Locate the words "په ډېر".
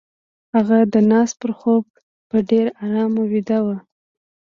2.29-2.65